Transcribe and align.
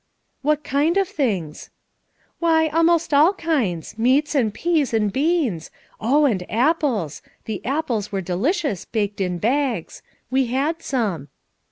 "What 0.41 0.63
kind 0.63 0.97
of 0.97 1.07
things?" 1.07 1.69
"Why, 2.39 2.69
almost 2.69 3.13
all 3.13 3.33
kinds; 3.35 3.99
meats, 3.99 4.33
and 4.33 4.51
peas 4.51 4.95
and 4.95 5.13
beans; 5.13 5.69
oh, 5.99 6.25
and 6.25 6.43
apples; 6.51 7.21
the 7.45 7.63
apples 7.63 8.11
were 8.11 8.19
delicious 8.19 8.83
baked 8.83 9.21
in 9.21 9.37
bags; 9.37 10.01
we 10.31 10.47
had 10.47 10.81
some." 10.81 11.27